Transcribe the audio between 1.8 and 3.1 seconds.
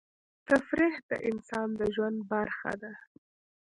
ژوند برخه ده.